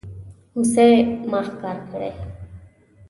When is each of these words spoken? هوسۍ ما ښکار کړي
هوسۍ 0.55 0.93
ما 1.29 1.39
ښکار 1.47 1.77
کړي 1.89 2.11